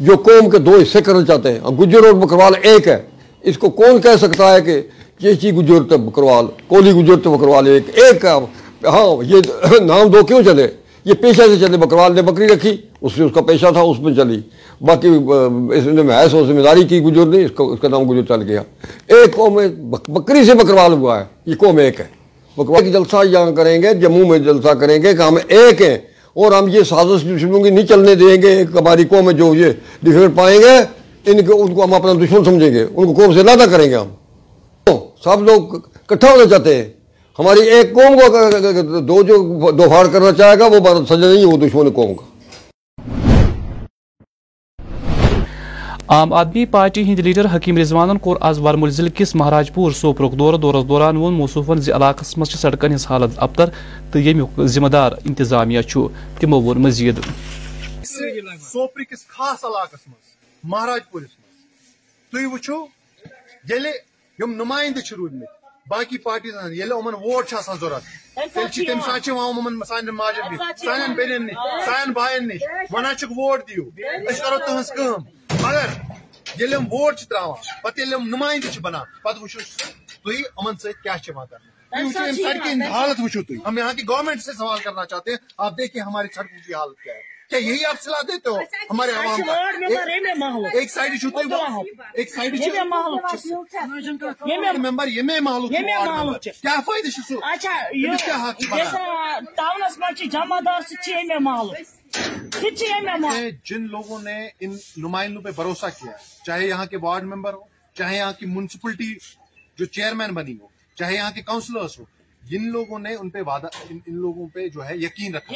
جو 0.00 0.16
قوم 0.16 0.50
کے 0.50 0.58
دو 0.58 0.78
حصے 0.82 1.00
کرنا 1.00 1.24
چاہتے 1.24 1.52
ہیں 1.52 1.60
گجر 1.80 2.04
اور 2.06 2.14
بکروال 2.14 2.52
ایک 2.62 2.88
ہے۔ 2.88 2.96
اس 3.42 3.58
کو 3.58 3.70
کون 3.70 4.00
کہہ 4.02 4.16
سکتا 4.20 4.52
ہے 4.54 4.60
کہ 4.62 4.80
چیچی 5.20 5.50
گجر 5.56 5.82
تو 5.88 5.98
بکروال 5.98 6.46
کولی 6.68 6.92
گجر 6.92 7.16
تو 7.22 7.36
بکروال 7.36 7.66
ایک 7.66 7.98
ایک 7.98 8.24
ہے۔ 8.24 8.86
ہاں 8.86 9.08
یہ 9.26 9.80
نام 9.80 10.08
دو 10.08 10.24
کیوں 10.24 10.42
چلے؟ 10.42 10.66
یہ 11.04 11.14
پیشہ 11.14 11.42
سے 11.42 11.66
چلے، 11.66 11.76
بکروال 11.76 12.14
نے 12.14 12.22
بکری 12.22 12.46
رکھی، 12.48 12.76
اس 13.00 13.12
نے 13.18 13.24
اس 13.24 13.32
کا 13.34 13.40
پیشہ 13.40 13.66
تھا، 13.72 13.80
اس 13.80 14.00
میں 14.00 14.14
چلی۔ 14.14 14.40
باقی 14.80 15.08
اس 15.76 15.86
نے 15.86 16.02
محض 16.02 16.34
و 16.34 16.46
ذمہ 16.46 16.60
داری 16.60 16.84
کی 16.84 17.00
گجر 17.02 17.26
نہیں، 17.26 17.44
اس 17.44 17.80
کا 17.80 17.88
نام 17.88 18.10
گجر 18.10 18.22
چل 18.28 18.42
گیا۔ 18.42 18.62
ایک 19.06 19.34
قوم 19.36 19.60
بکری 20.08 20.44
سے 20.44 20.54
بکروال 20.54 20.92
ہوا 20.92 21.18
ہے، 21.18 21.24
یہ 21.46 21.54
قوم 21.58 21.76
ایک 21.78 22.00
ہے۔ 22.00 22.06
بکروال 22.56 22.84
کی 22.84 22.92
جلسہ 22.92 23.16
یہاں 23.30 23.50
کریں 23.50 23.82
گے، 23.82 23.94
جموں 23.94 24.26
میں 24.26 24.38
جلسہ 24.38 24.68
کریں 24.68 25.02
گے، 25.02 25.12
کہ 25.14 25.22
ہم 25.22 25.36
ایک 25.48 25.82
ہیں 25.82 25.98
اور 26.36 26.52
ہم 26.52 26.68
یہ 26.68 26.82
سازش 26.82 27.24
دشمنوں 27.24 27.62
کی 27.62 27.70
نہیں 27.70 27.86
چلنے 27.86 28.14
دیں 28.14 28.42
گے 28.42 28.62
ہماری 28.74 29.04
قوم 29.04 29.24
میں 29.24 29.34
جو 29.34 29.54
یہ 29.54 29.72
ڈفیکٹ 30.02 30.36
پائیں 30.36 30.58
گے، 30.60 30.76
ان 31.30 31.44
کو 31.44 31.62
ان 31.62 31.74
کو 31.74 31.84
ہم 31.84 31.94
اپنا 31.94 32.12
دشمن 32.12 32.44
سمجھیں 32.44 32.72
گے، 32.74 32.82
ان 32.96 33.06
کو 33.06 33.12
قوم 33.12 33.34
سے 33.34 33.42
لادہ 33.42 33.64
کریں 33.70 33.90
گے 33.90 33.94
ہم۔ 33.94 34.08
سب 35.24 35.42
لوگ 35.42 35.74
اکٹھا 35.74 36.30
ہونا 36.30 36.44
چاہتے 36.44 36.76
ہیں۔ 36.76 36.99
ہماری 37.40 37.60
ایک 37.74 37.92
قوم 37.94 38.18
کو 38.20 39.00
دو 39.08 39.22
جو 39.28 39.36
دوفار 39.78 40.06
کرنا 40.12 40.32
چاہے 40.38 40.58
گا 40.58 40.66
وہ 40.72 40.78
بھارت 40.86 41.08
سجا 41.08 41.32
نہیں 41.32 41.44
وہ 41.44 41.56
دشمن 41.58 41.90
قوم 41.94 42.14
کا۔ 42.14 42.24
عام 46.14 46.32
آدمی 46.32 46.64
پارٹی 46.70 47.02
ہند 47.04 47.18
لیڈر 47.26 47.46
حکیم 47.54 47.78
رضوانن 47.78 48.18
کور 48.22 48.36
آز 48.48 48.58
ورمل 48.64 48.90
ضلع 48.96 49.10
کس 49.14 49.34
مہاراج 49.34 49.72
پور 49.74 49.92
سوپرک 50.00 50.32
دور 50.38 50.54
دورس 50.62 50.88
دوران 50.88 51.16
ون 51.16 51.34
موصوفن 51.34 51.80
زی 51.80 51.92
علاقس 51.92 52.36
مز 52.38 52.54
سڑکن 52.60 52.94
ہز 52.94 53.06
حالت 53.10 53.38
ابتر 53.46 53.70
تو 54.12 54.18
یمیک 54.18 54.60
ذمہ 54.74 54.88
دار 54.94 55.12
انتظامیہ 55.24 55.82
چھو 55.90 56.06
تمو 56.40 56.60
ووٚن 56.60 56.82
مزید۔ 56.82 57.20
سوپر 58.72 59.02
کس 59.10 59.26
خاص 59.28 59.64
علاقس 59.64 60.06
مہاراج 60.64 61.00
پورس 61.10 61.22
مز 61.22 62.30
تھی 62.32 62.44
وچھو 62.54 62.84
یل 63.70 63.86
نمائندہ 64.38 65.00
روٗدمٕتۍ 65.16 65.59
باقی 65.90 66.18
پارٹیز 66.18 66.54
یل 66.72 66.92
امن 66.92 67.14
ووٹ 67.14 67.50
ضرورت 67.80 68.02
تم 68.86 69.00
سات 69.00 69.28
ون 69.28 69.82
سان 69.88 70.06
ماجن 70.06 70.52
نش 70.52 70.80
سان 70.84 71.14
بین 71.14 71.46
نش 71.46 71.56
سان 71.84 72.12
بائن 72.12 72.48
نش 72.48 72.62
ونان 72.90 73.14
ووٹ 73.30 73.68
دیو۔ 73.68 73.84
اس 74.28 74.38
کرو 74.38 74.58
تہس 74.58 74.92
کم 74.92 75.22
مگر 75.62 75.86
یل 76.58 76.74
ووٹ 76.74 77.18
تراوان 77.20 77.80
پتہ 77.82 78.00
یل 78.00 78.14
نمائندہ 78.24 78.80
بنان 78.80 79.06
پتہ 79.22 79.38
وچھو 79.38 79.60
تھی 79.60 80.42
ان 80.56 80.76
ست 80.76 81.02
کیا 81.02 81.16
کرنا 81.16 81.56
سڑکیں 82.12 82.90
حالت 82.90 83.20
وچھو 83.20 83.42
تھی 83.42 83.56
ہم 83.66 83.78
یہاں 83.78 83.92
کی 83.92 84.02
گورنمنٹ 84.08 84.42
سے 84.42 84.52
سوال 84.52 84.78
کرنا 84.78 85.06
چاہتے 85.06 85.30
ہیں۔ 85.30 85.38
آپ 85.56 85.72
دیکھیں 85.78 86.02
ہماری 86.02 86.28
سڑکوں 86.34 86.58
کی 86.66 86.74
حالت 86.74 87.00
کیا 87.00 87.14
ہے۔ 87.14 87.39
کیا 87.50 87.58
یہی 87.58 87.84
آپ 87.84 88.02
سلا 88.02 88.20
دیتے 88.28 88.50
ہو 88.50 88.56
ہمارے 88.90 89.12
عوام 89.12 89.40
کا 89.42 89.54
ایک 90.78 90.90
سائیڈ 90.90 91.12
ایشو 91.12 91.30
تو 91.30 91.38
ایک 92.14 92.34
سائیڈ 92.34 92.54
ایشو 92.54 92.84
ممبر 94.78 95.08
ییٚمے 95.08 95.38
محلُک 95.40 95.72
ییٚمے 95.72 95.96
محلُک 96.04 96.42
چھُ 96.42 96.50
کیٛاہ 96.60 96.80
فٲیدٕ 96.86 97.10
چھُ 97.14 97.20
سُہ 97.28 97.36
اچھا 97.52 97.74
یُس 97.94 98.22
ٹاونَس 99.56 99.98
منٛز 99.98 100.18
چھِ 100.18 100.30
جمع 100.32 100.58
دار 100.66 100.80
سُہ 100.88 100.94
تہِ 101.02 101.24
میں 101.32 101.58
ییٚمے 102.52 103.50
جن 103.64 103.86
لوگوں 103.90 104.18
نے 104.22 104.38
ان 104.60 104.76
نمائندوں 104.96 105.42
پہ 105.42 105.50
بھروسہ 105.56 105.86
کیا 105.98 106.12
چاہے 106.46 106.66
یہاں 106.66 106.86
کے 106.86 106.96
وارڈ 107.02 107.24
ممبر 107.24 107.52
ہو 107.54 107.64
چاہے 107.96 108.16
یہاں 108.16 108.32
کی 108.38 108.46
میونسپلٹی 108.46 109.14
جو 109.78 109.84
چیئرمین 109.86 110.34
بنی 110.34 110.56
ہو 110.60 110.66
چاہے 110.96 111.14
یہاں 111.14 111.30
کے 111.30 111.42
کاؤنسلرز 111.42 111.98
ہو 111.98 112.04
جن 112.50 112.62
لوگوں 112.70 112.98
نے 112.98 113.14
ان 113.14 113.28
پہ 113.30 113.40
وعدہ 113.46 113.68
ان, 113.90 113.98
لوگوں 114.06 114.46
پہ 114.48 114.68
جو 114.68 114.84
ہے 114.86 114.96
یقین 114.96 115.34
رکھا۔ 115.34 115.54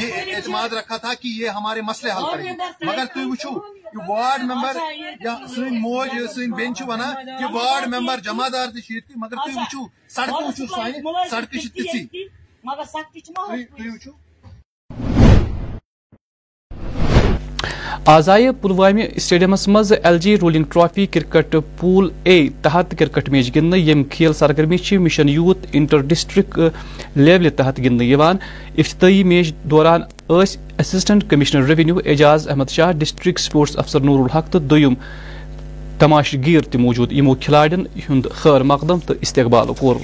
یہ 0.00 0.34
اعتماد 0.36 0.72
رکھا 0.72 0.96
تھا 0.96 1.14
کہ 1.14 1.28
یہ 1.28 1.48
ہمارے 1.48 1.80
مسئلے 1.82 2.12
حل 2.12 2.24
کریں 2.32 2.44
گے۔ 2.44 2.84
مگر 2.86 3.04
تھی 3.12 3.24
وچو 3.24 3.52
کہ 3.90 4.10
وارڈ 4.10 4.42
ممبر 4.42 4.76
یا 5.24 5.36
سن 5.54 5.80
موج 5.80 6.10
سن 6.34 6.50
بین 6.50 6.74
چھ 6.74 6.88
ونان 6.88 7.14
کہ 7.38 7.52
وارڈ 7.54 7.94
ممبر 7.94 8.18
جمع 8.24 8.48
دار 8.52 8.68
تھی 8.68 8.98
مگر 9.16 9.36
تھی 9.44 9.52
وچو 9.56 9.86
سڑکوں 10.08 10.46
وچو 10.48 10.66
سانہ 10.66 11.28
سڑکہ 11.30 11.58
چھ 11.58 11.66
تسی 11.76 12.24
مگر 12.64 12.84
سختی 12.84 13.20
چھ 13.20 13.30
تھی 13.76 13.88
وچو؟ 13.88 14.10
آزائے 18.10 18.50
پلوامہ 18.60 19.02
سٹیڈیمس 19.20 19.66
مز 19.68 19.92
L 20.02 20.18
G 20.18 20.34
rolling 20.38 20.64
trophy 20.72 21.04
cricket 21.06 21.54
pool 21.78 22.08
A 22.24 22.38
تحت 22.62 22.94
کرکٹ 22.98 23.28
میچ 23.30 23.54
گندن 23.56 23.78
یم 23.78 24.02
کھیل 24.10 24.32
سرگرمی 24.38 24.78
چھ 24.78 25.00
مشن 25.00 25.28
یوت 25.28 25.66
انٹر 25.72 26.00
ڈسٹرک 26.08 26.58
لیول 27.16 27.48
تحت 27.56 27.78
گندن 27.78 28.04
یوان۔ 28.04 28.36
افتتاحی 28.78 29.22
میچ 29.24 29.52
دوران 29.70 30.00
اس 30.28 30.56
assistant 30.78 31.28
commissioner 31.30 31.68
revenue 31.68 31.98
Ijaz 32.04 32.48
Ahmad 32.48 32.70
Shah, 32.70 32.92
district 32.98 33.38
sports 33.38 33.76
افسر 33.78 34.00
نور 34.00 34.18
الحق 34.20 34.52
تو 34.52 34.58
دویم 34.58 34.94
تماشگیر 35.98 36.60
تہ 36.70 36.78
موجود۔ 36.78 37.12
یمو 37.12 37.34
کھلاڑین 37.40 37.86
ہند 38.08 38.26
خیر 38.34 38.62
مقدم 38.72 38.98
تو 39.06 39.14
استقبال 39.20 39.72
کور۔ 39.78 39.96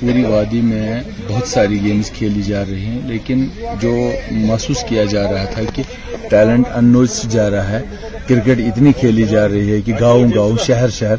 پوری 0.00 0.22
وادی 0.24 0.60
میں 0.60 1.00
بہت 1.28 1.46
ساری 1.48 1.80
گیمز 1.82 2.10
کھیلی 2.10 2.42
جا 2.42 2.62
رہی 2.64 2.84
ہیں، 2.84 3.00
لیکن 3.06 3.46
جو 3.80 3.92
محسوس 4.30 4.84
کیا 4.88 5.04
جا 5.04 5.22
رہا 5.32 5.44
تھا 5.44 5.62
کہ 5.74 5.82
ٹیلنٹ 6.30 6.66
انوج 6.74 7.20
جا 7.32 7.48
رہا 7.50 7.68
ہے، 7.68 7.80
کرکٹ 8.28 8.60
اتنی 8.60 8.92
کھیلی 9.00 9.24
جا 9.30 9.48
رہی 9.48 9.72
ہے 9.72 9.80
کہ 9.80 9.92
گاؤں 10.00 10.30
گاؤں، 10.34 10.56
شہر 10.66 10.88
شہر۔ 10.88 11.16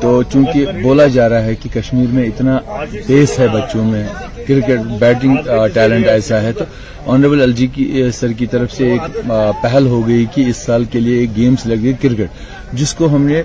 تو 0.00 0.22
چونکہ 0.22 0.66
بولا 0.82 1.06
جا 1.06 1.28
رہا 1.28 1.44
ہے 1.44 1.54
کہ 1.54 1.68
کشمیر 1.74 2.08
میں 2.12 2.24
اتنا 2.24 2.58
پیس 3.06 3.38
ہے 3.38 3.48
بچوں 3.48 3.84
میں 3.84 4.04
کرکٹ 4.46 4.86
بیٹنگ 5.00 5.36
ٹیلنٹ 5.74 6.08
ایسا 6.08 6.40
ہے۔ 6.42 6.52
تو 6.52 6.64
آنریبل 7.12 7.42
الجی 7.42 7.66
کی 7.66 8.10
سر 8.14 8.32
کی 8.38 8.46
طرف 8.46 8.72
سے 8.72 8.90
ایک 8.92 9.16
پہل 9.62 9.86
ہو 9.86 10.06
گئی 10.08 10.24
کہ 10.34 10.44
اس 10.48 10.56
سال 10.66 10.84
کے 10.92 11.00
لیے 11.00 11.18
ایک 11.20 11.36
گیمز 11.36 11.66
لگ 11.66 11.82
گئی 11.82 11.92
کرکٹ، 12.02 12.74
جس 12.78 12.94
کو 12.94 13.14
ہم 13.14 13.26
نے 13.26 13.42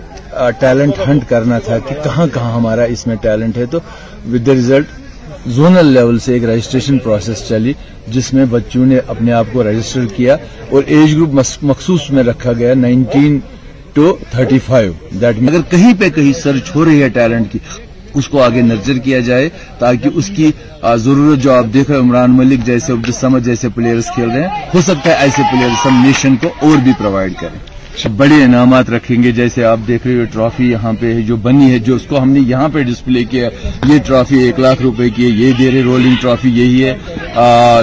ٹیلنٹ 0.60 1.00
ہنٹ 1.08 1.28
کرنا 1.30 1.60
تھا 1.66 1.78
کہ 1.80 1.96
کہاں 2.04 2.28
کہاں 2.34 2.54
ہمارا 2.56 2.84
اس 2.94 3.06
میں 3.08 3.16
ٹیلنٹ 3.22 3.58
ہے۔ 3.58 3.66
تو 3.72 3.80
with 4.32 4.46
the 4.48 4.54
result 4.54 5.48
zonal 5.56 5.88
level 5.94 6.20
سے 6.20 6.34
ایک 6.34 6.44
رجسٹریشن 6.46 6.98
پروسیس 7.00 7.48
چلی، 7.48 7.74
جس 8.14 8.34
میں 8.34 8.46
بچوں 8.50 8.86
نے 8.86 9.00
اپنے 9.08 9.32
آپ 9.32 9.46
کو 9.52 9.64
رجسٹر 9.64 10.06
کیا 10.16 10.36
اور 10.70 10.84
ایج 10.86 11.16
گروپ 11.16 11.34
مخصوص 11.64 12.10
میں 12.12 12.24
رکھا 12.24 12.54
گیا 12.54 12.74
nineteen 12.76 13.38
two 13.94 14.16
thirty 14.32 14.60
five 14.66 14.92
date 15.22 15.36
اگر 15.48 15.62
کہیں 15.70 15.94
پہ 16.00 16.10
کہیں 16.16 16.32
سرچ 16.42 16.76
ہو 16.76 16.86
رہی 16.86 17.02
ہے 17.04 17.10
ٹیلنٹ 17.10 17.52
کی 17.52 17.60
اس 18.14 18.28
کو 18.28 18.44
آگے 18.44 18.62
نرچر 18.62 18.98
کیا 18.98 19.20
جائے 19.20 19.50
تاکہ 19.80 20.10
اس 20.14 20.32
کی 20.36 20.52
ضرورت 20.96 21.44
جو 21.44 21.54
آپ 21.54 21.66
دیکھ 21.74 21.92
رہے 21.92 22.00
عمران 22.00 22.32
ملک 22.32 22.66
جیسے 22.66 22.94
عبد 22.94 23.08
السمد 23.08 23.46
جیسے 23.46 23.70
پلیئرز 23.76 24.06
کھیل 24.16 24.30
رہے 24.30 24.42
ہیں 24.42 24.66
ہو 24.74 24.82
سکتا 24.82 25.10
ہے 25.10 25.16
ایسے 25.16 25.42
پلیئرز 25.52 25.86
ہم 25.86 26.04
نیشن 26.06 26.36
کو 26.36 26.48
اور 26.60 26.78
بھی 26.78 26.92
پرووائڈ 26.98 27.34
کریں۔ 27.40 27.60
بڑے 28.18 28.44
انعامات 28.44 28.90
رکھیں 28.90 29.24
گے 29.24 29.32
جیسے 29.32 29.64
آپ 29.66 29.80
دیکھ 29.88 30.08
رہے 30.08 30.16
ہو 30.16 30.24
ٹرافی 30.34 30.70
یہاں 30.72 30.92
پہ 31.00 31.14
جو 31.28 31.36
بنی 31.36 31.72
ہے 31.72 31.80
جو 31.80 31.96
اس 31.96 32.02
کو 32.08 32.22
ہم 32.22 32.32
نے 32.32 32.40
یہاں 32.40 32.68
پہ 32.74 32.82
ڈسپلے 32.84 33.24
کیا 33.24 33.50
یہ 33.88 33.98
ٹرافی 34.06 34.38
ایک 34.40 34.60
لاکھ 34.60 34.82
روپے 34.82 35.10
کی 35.10 35.24
ہے 35.24 35.30
یہ 35.30 35.52
دے 35.60 35.72
رہے 35.72 35.82
رولنگ 35.84 36.16
ٹرافی 36.22 36.50
یہی 36.50 36.84
ہے۔ 36.86 36.94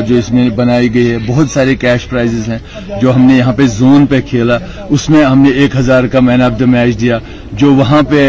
جو 0.08 0.16
اس 0.16 0.30
میں 0.30 0.48
بنائی 0.50 0.94
گئی 0.94 1.10
ہے 1.10 1.18
بہت 1.26 1.50
سارے 1.50 1.74
کیش 1.76 2.06
پرائزز 2.08 2.48
ہیں 2.48 2.58
جو 3.00 3.14
ہم 3.14 3.22
نے 3.22 3.36
یہاں 3.36 3.52
پہ 3.52 3.66
زون 3.78 4.06
پہ 4.06 4.20
کھیلا۔ 4.28 4.58
اس 4.90 5.08
میں 5.10 5.24
ہم 5.24 5.42
نے 5.42 5.50
ایک 5.50 5.76
ہزار 5.76 6.04
کا 6.12 6.20
مین 6.20 6.42
آف 6.42 6.58
دا 6.60 6.64
میچ 6.66 7.00
دیا۔ 7.00 7.18
جو 7.58 7.72
وہاں 7.74 8.02
پہ 8.08 8.20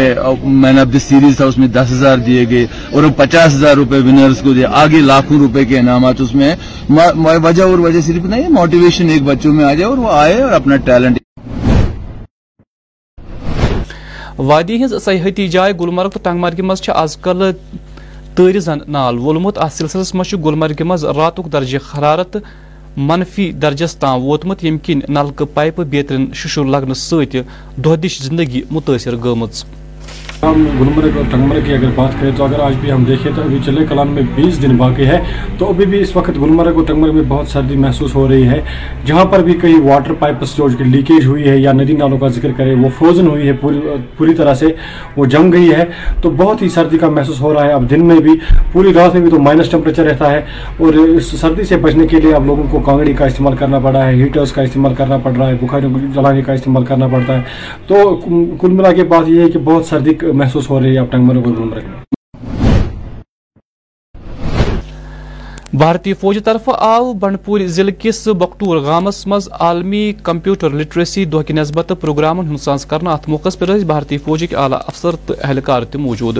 مین 0.44 0.78
آف 0.78 0.92
دا 0.92 0.98
سیریز 0.98 1.36
تھا، 1.36 1.44
اس 1.44 1.58
میں 1.58 1.68
دس 1.68 1.92
ہزار 1.92 2.18
دیے 2.26 2.44
گئے 2.50 2.66
اور 2.92 3.02
پچاس 3.16 3.54
ہزار 3.54 3.74
روپے 3.76 3.98
ونرز 3.98 4.40
کو 4.42 4.52
دیا 4.54 4.68
آگے 4.82 5.00
لاکھوں 5.00 5.38
روپے 5.38 5.64
کے 5.64 5.78
انعامات 5.78 6.20
اس 6.20 6.34
میں 6.34 6.48
ہیں۔ 6.48 6.56
وجہ 7.42 7.62
اور 7.62 7.78
وجہ 7.78 8.00
صرف 8.06 8.24
نہیں 8.24 8.48
موٹیویشن 8.52 9.08
ایک 9.10 9.22
بچوں 9.22 9.52
میں 9.54 9.64
آ 9.64 9.72
جائے 9.74 9.84
اور 9.84 9.98
وہ 9.98 10.10
آئے 10.12 10.40
اور 10.42 10.52
اپنا 10.52 10.76
ٹیلنٹ 10.84 11.18
وادی 14.38 14.84
ہز 14.84 14.92
سیاحتی 15.04 15.48
جائے 15.48 15.72
گلمرگ 15.80 16.10
تو 16.10 16.20
ٹنگ 16.22 16.40
مرگہ 16.40 16.62
مز 16.62 16.88
آز 16.94 17.16
کل 17.22 17.50
تیر 18.36 18.58
زن 18.60 18.78
نال۔ 18.92 19.18
وولمت 19.18 19.58
ات 19.58 19.72
سلسلس 19.72 20.14
مز 20.14 20.34
گلمرگہ 20.44 20.84
مز 20.84 21.04
راتک 21.16 21.52
درجہ 21.52 21.78
حرارت 21.88 22.36
منفی 22.96 23.52
درجس 23.52 23.96
تام 23.96 24.22
ووتمت 24.22 24.64
یم 24.64 24.76
کن 24.78 25.00
نلکہ 25.08 25.44
پائپہ 25.54 25.82
بیترین 25.82 26.32
ششر 26.34 26.64
لگنہ 26.64 26.94
ست 26.94 27.36
دہ 27.84 28.08
زندگی 28.22 28.62
متٲثر 28.70 29.16
گٔمٕژ 29.16 29.64
ہم 30.42 30.66
گلمرگ 30.80 31.16
اور 31.16 31.24
ٹنگمرگ 31.30 31.60
کی 31.64 31.74
اگر 31.74 31.86
بات 31.94 32.20
کریں 32.20 32.30
تو 32.36 32.44
اگر 32.44 32.60
آج 32.60 32.74
بھی 32.80 32.92
ہم 32.92 33.04
دیکھیں 33.04 33.32
تو 33.36 33.42
ابھی 33.42 33.58
چلے 33.64 33.84
کلام 33.88 34.08
میں 34.08 34.22
بیس 34.34 34.62
دن 34.62 34.76
باقی 34.76 35.06
ہے، 35.06 35.20
تو 35.58 35.68
ابھی 35.68 35.86
بھی 35.86 36.00
اس 36.00 36.16
وقت 36.16 36.30
گلمرگ 36.30 36.76
اور 36.76 36.84
ٹنگمرگ 36.86 37.14
میں 37.14 37.22
بہت 37.28 37.48
سردی 37.48 37.76
محسوس 37.76 38.14
ہو 38.14 38.28
رہی 38.28 38.48
ہے۔ 38.48 38.60
جہاں 39.06 39.24
پر 39.24 39.42
بھی 39.42 39.54
کئی 39.62 39.74
واٹر 39.74 40.12
پائپس 40.18 40.56
جو 40.56 40.68
لیکیج 40.78 41.26
ہوئی 41.26 41.48
ہے 41.48 41.58
یا 41.58 41.72
ندی 41.72 41.92
نالوں 41.92 42.18
کا 42.18 42.28
ذکر 42.28 42.48
کریں، 42.56 42.74
وہ 42.74 42.88
فروزن 42.98 43.26
ہوئی 43.26 43.46
ہے 43.46 43.52
پوری 43.52 43.80
پوری 44.16 44.34
طرح 44.34 44.54
سے، 44.54 44.66
وہ 45.16 45.24
جم 45.24 45.52
گئی 45.52 45.70
ہے۔ 45.70 45.84
تو 46.22 46.30
بہت 46.30 46.62
ہی 46.62 46.68
سردی 46.68 46.98
کا 46.98 47.10
محسوس 47.10 47.40
ہو 47.40 47.54
رہا 47.54 47.64
ہے 47.64 47.72
اب 47.72 47.90
دن 47.90 48.04
میں 48.04 48.16
بھی۔ 48.16 48.32
پوری 48.72 48.94
رات 48.94 49.14
میں 49.14 49.22
بھی 49.22 49.30
تو 49.30 49.38
مائنس 49.38 49.70
ٹیمپریچر 49.70 50.04
رہتا 50.04 50.30
ہے۔ 50.30 50.40
اور 50.78 50.94
اس 50.94 51.40
سردی 51.40 51.62
سے 51.62 51.76
بچنے 51.76 52.06
کے 52.06 52.20
لیے 52.20 52.34
اب 52.34 52.46
لوگوں 52.46 52.64
کو 52.70 52.80
کانگڑی 52.80 53.12
کا 53.12 53.26
استعمال 53.26 53.56
کرنا 53.56 53.78
پڑا 53.78 54.06
ہے 54.06 54.14
ہیٹرز 54.14 54.52
کا 54.52 54.62
استعمال 54.62 54.94
کرنا 54.94 55.18
پڑ 55.18 55.32
رہا 55.32 55.48
ہے، 55.48 55.54
بخاریوں 55.60 55.90
کو 55.90 55.98
جلانے 56.14 56.42
کا 56.42 56.52
استعمال 56.52 56.84
کرنا 56.84 57.06
پڑتا 57.06 57.34
ہے۔ 57.34 57.42
تو 57.86 58.20
کل 58.60 58.70
ملا 58.70 58.92
کے 58.92 59.04
بات 59.04 59.28
یہ 59.28 59.40
ہے 59.40 59.50
کہ 59.50 59.58
بہت 59.64 59.84
سردی 59.84 60.14
محسوس 60.24 60.70
ہو 60.70 60.80
رہی 60.80 60.94
ہے 60.94 60.98
اب 60.98 61.10
ٹنگمرگ 61.12 61.46
اور 61.46 61.54
گلمرگ 61.54 61.84
میں 61.84 62.04
بھارتی 65.72 66.12
فوج 66.12 66.38
طرف 66.44 66.68
آو 66.68 67.12
بنڈپور 67.12 67.60
ضلع 67.66 67.92
کس 67.98 68.28
بکٹور 68.28 68.82
گامس 68.82 69.26
مز 69.26 69.48
عالمی 69.60 70.12
کمپیوٹر 70.22 70.70
لٹریسی 70.70 71.24
دہ 71.24 71.42
کہ 71.42 71.54
نسبت 71.54 71.92
پروگرامن 72.00 72.46
ہند 72.46 72.56
ساز 72.56 72.86
کرنا 72.86 73.12
ات 73.12 73.28
موقع 73.28 73.48
پر 73.58 73.78
بھارتی 73.86 74.18
فوجک 74.18 74.54
اعلی 74.54 74.76
افسر 74.86 75.16
تو 75.26 75.34
اہلکار 75.42 75.82
تہ 75.82 75.98
موجود۔ 75.98 76.38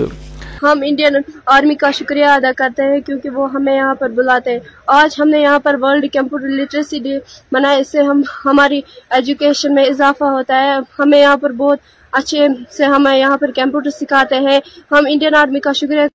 ہم 0.63 0.81
انڈین 0.85 1.15
آرمی 1.45 1.75
کا 1.75 1.91
شکریہ 1.91 2.25
ادا 2.25 2.51
کرتے 2.57 2.83
ہیں 2.83 2.99
کیونکہ 3.01 3.29
وہ 3.29 3.51
ہمیں 3.51 3.75
یہاں 3.75 3.95
پر 3.95 4.09
بلاتے 4.09 4.51
ہیں۔ 4.51 4.59
آج 4.87 5.15
ہم 5.19 5.29
نے 5.29 5.39
یہاں 5.39 5.59
پر 5.59 5.75
ورلڈ 5.81 6.05
کمپیوٹر 6.13 6.47
لٹریسی 6.47 6.99
ڈے 6.99 7.17
منایا 7.51 7.77
اس 7.77 7.91
سے 7.91 8.01
ہم 8.01 8.21
ہماری 8.45 8.81
ایجوکیشن 9.09 9.75
میں 9.75 9.85
اضافہ 9.85 10.23
ہوتا 10.23 10.63
ہے۔ 10.63 10.77
ہمیں 10.99 11.19
یہاں 11.19 11.37
پر 11.37 11.51
بہت 11.51 11.79
اچھے 12.17 12.47
سے 12.77 12.85
ہمیں 12.85 13.17
یہاں 13.17 13.37
پر 13.37 13.51
کمپیوٹر 13.55 13.89
سکھاتے 13.89 14.35
ہیں۔ 14.35 14.59
ہم 14.91 15.05
انڈین 15.09 15.35
آرمی 15.35 15.59
کا 15.59 15.73
شکریہ۔ 15.73 16.07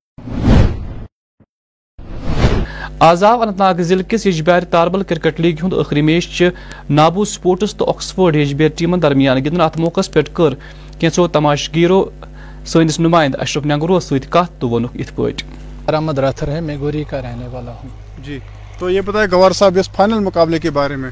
آزاو 3.01 3.43
اننت 3.43 3.59
ناگ 3.59 3.81
ضلع 3.83 4.03
کس 4.03 4.27
یجبار 4.27 4.63
تاربل 4.71 5.03
کرکٹ 5.03 5.41
لیگ 5.41 5.57
ہند 5.63 5.73
ٲخری 5.73 6.03
میچ 6.03 6.43
نابو 6.91 7.25
سپورٹس 7.25 7.75
تو 7.77 7.89
آکسفورڈ 7.91 8.37
یجبیر 8.37 8.69
ٹیمن 8.77 9.03
درمیان 9.03 9.45
گندن 9.45 9.61
ات 9.61 9.79
موقع 9.79 10.01
پہ 10.13 10.21
کر 10.33 10.55
کینژو 11.01 11.27
تماشگیرو 11.29 12.05
سنس 12.67 13.01
نمائند 13.01 13.35
اشرف 13.39 13.67
نگرو 13.67 14.01
ست 14.01 14.31
کت 14.31 14.61
تو 14.61 14.69
وونک 14.69 14.91
ات 14.95 15.17
پٲٹھۍ۔ 15.17 15.95
احمد 15.95 16.19
راتھر 16.19 16.49
ہے 16.49 16.61
میں 16.61 16.77
گوری 16.81 17.05
کا 17.11 17.23
رہنے 17.23 17.49
والا 17.53 17.73
ہوں۔ 17.73 17.89
جی 18.25 18.39
تو 18.79 18.91
یہ 18.91 19.01
بتائیں 19.01 19.29
گوار 19.33 19.51
صاحب 19.51 19.79
اس 19.79 19.91
فائنل 19.91 20.19
مقابلے 20.19 20.59
کے 20.59 20.71
بارے 20.71 20.97
میں۔ 20.97 21.11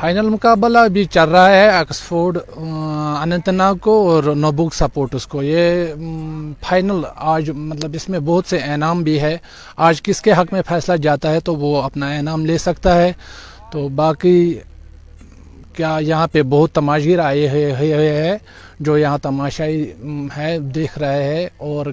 فائنل 0.00 0.28
مقابلہ 0.30 0.78
ابھی 0.78 1.04
چل 1.04 1.28
رہا 1.28 1.50
ہے 1.50 1.68
آکسفورڈ 1.68 2.38
اننت 2.56 3.48
ناگ 3.48 3.74
کو 3.74 3.92
اور 4.10 4.24
نوبوک 4.36 4.74
سپورٹس 4.74 5.26
کو۔ 5.26 5.42
یہ 5.42 5.94
فائنل 6.66 7.04
آج 7.32 7.50
مطلب 7.50 7.90
اس 7.94 8.08
میں 8.08 8.18
بہت 8.24 8.46
سے 8.46 8.58
انعام 8.58 9.02
بھی 9.02 9.20
ہے۔ 9.20 9.36
آج 9.76 10.02
کس 10.02 10.20
کے 10.22 10.32
حق 10.32 10.52
میں 10.52 10.60
فیصلہ 10.68 10.96
جاتا 10.96 11.32
ہے 11.32 11.40
تو 11.40 11.54
وہ 11.56 11.82
اپنا 11.82 12.10
انعام 12.18 12.44
لے 12.46 12.58
سکتا 12.58 12.94
ہے۔ 12.94 13.12
تو 13.72 13.88
باقی 13.88 14.38
کیا 15.76 15.96
یہاں 16.00 16.26
پہ 16.32 16.42
بہت 16.42 16.72
تماشگیر 16.72 17.18
آئے 17.18 17.48
ہوئے 17.48 17.72
ہوئے 17.72 18.12
ہے 18.12 18.36
جو 18.80 18.96
یہاں 18.98 19.18
تماشائی 19.22 19.92
ہے 20.36 20.58
دیکھ 20.74 20.98
رہے 20.98 21.22
ہیں 21.24 21.48
اور 21.56 21.86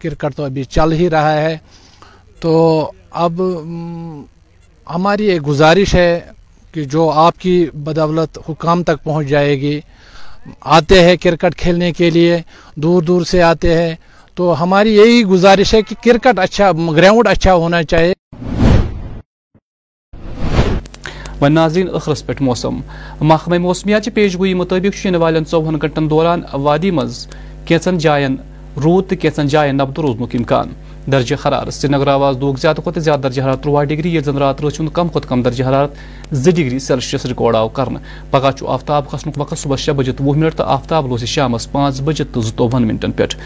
کرکٹ 0.00 0.36
تو 0.36 0.44
ابھی 0.44 0.64
چل 0.64 0.92
ہی 0.92 1.10
رہا 1.10 1.34
ہے۔ 1.40 1.56
تو 2.40 2.52
اب 3.10 3.42
ہماری 4.86 5.26
ایک 5.30 5.46
گزارش 5.46 5.94
ہے 5.94 6.20
کہ 6.72 6.84
جو 6.84 7.10
آپ 7.10 7.38
کی 7.38 7.66
بدولت 7.74 8.38
حکام 8.48 8.82
تک 8.82 9.02
پہنچ 9.04 9.26
جائے 9.26 9.60
گی، 9.60 9.80
آتے 10.60 11.04
ہیں 11.04 11.16
کرکٹ 11.16 11.54
کھیلنے 11.56 11.92
کے 11.92 12.10
لیے، 12.10 12.40
دور 12.74 13.02
دور 13.02 13.22
سے 13.22 13.42
آتے 13.42 13.76
ہیں، 13.78 13.94
تو 14.34 14.62
ہماری 14.62 14.96
یہی 14.96 15.24
گزارش 15.24 15.74
ہے 15.74 15.82
کہ 15.82 15.94
کرکٹ 16.04 16.38
اچھا 16.38 16.70
گراؤنڈ 16.96 17.28
اچھا 17.28 17.54
ہونا 17.54 17.82
چاہیے۔ 17.82 18.14
و 21.40 21.48
ناظرین 21.48 21.86
ٲخرس 21.86 22.26
پٮ۪ٹھ 22.26 22.42
موسم۔ 22.42 22.80
محکمہ 23.20 23.58
موسمیات 23.58 24.08
پیش 24.14 24.38
گوئی 24.38 24.54
مطٲبق 24.54 24.96
چھُ 24.96 25.06
یِنہٕ 25.06 25.20
والٮ۪ن 25.20 25.78
گنٹن 25.82 26.10
دوران 26.10 26.40
وادی 26.52 26.90
منٛز 26.90 27.26
کینٛژن 27.66 27.98
جاین 27.98 28.36
روٗد 28.84 29.08
تہٕ 29.08 29.18
کینٛژن 29.20 29.46
جاین 29.46 29.74
نبدٕ 29.76 30.02
روزنُک 30.02 30.34
اِمکان 30.34 30.68
درجہ 31.10 31.36
حرارت. 31.44 31.74
سری 31.74 31.90
نگر 31.92 32.08
آواز 32.08 32.36
دوگ 32.40 32.54
زیادہ 32.62 32.80
کھۄتہٕ 32.80 33.02
زیادہ 33.02 33.20
درجہ 33.20 33.42
حرارت 33.42 33.62
ترٛواہ 33.62 33.84
ڈگری، 33.84 34.14
یہ 34.14 34.20
زن 34.24 34.36
رات 34.38 34.60
رٲژ 34.62 34.80
کم 34.92 35.08
کھت 35.08 35.28
کم 35.28 35.42
درجہ 35.42 35.64
حرارت 35.64 35.90
زٕ 36.32 36.52
ڈگری 36.56 36.78
سیلسیس 36.78 37.26
ریکارڈ 37.26 37.56
آو 37.56 37.68
کر 37.68 37.88
پگہ 38.30 38.50
چھُ 38.58 38.68
آفتاب 38.68 39.08
کھسنُک 39.10 39.38
وقت 39.38 39.58
صبح 39.58 39.76
شےٚ 39.76 39.94
بجے 39.96 40.12
تہٕ 40.12 40.26
وُہ 40.26 40.36
منٹ 40.36 40.54
تہٕ 40.56 40.66
آفتاب 40.66 41.06
روزِ 41.06 41.26
شامس 41.26 41.70
پانٛژھ 41.72 42.02
بجے 42.02 42.24
تہٕ 42.24 42.42
زٕتووُہن 42.42 42.86
منٹن 42.86 43.12
پٮ۪ٹھ. 43.12 43.36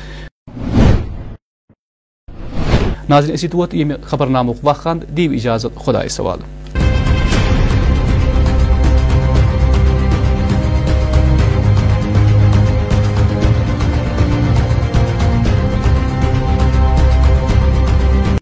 ناظرین، 3.09 3.35
اسی 3.35 3.49
طوط 3.49 3.75
ییٚمہِ 3.75 4.03
خبر 4.03 4.27
نامُک 4.27 4.57
وقت 4.63 5.17
دِیو 5.17 5.33
اجازت 5.33 5.79
خۄدایس 5.85 6.13
سوال. 6.13 6.39